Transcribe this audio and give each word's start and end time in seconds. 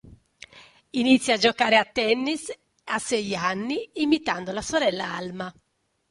Inizia 0.89 1.35
a 1.35 1.37
giocare 1.37 1.77
a 1.77 1.85
tennis 1.85 2.51
a 2.85 2.97
sei 2.97 3.35
anni 3.35 3.87
imitando 4.03 4.51
la 4.51 4.63
sorella 4.63 5.13
Alma. 5.15 5.53